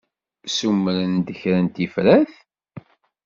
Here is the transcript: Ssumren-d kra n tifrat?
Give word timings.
Ssumren-d 0.47 1.27
kra 1.39 1.57
n 1.63 1.67
tifrat? 1.73 2.33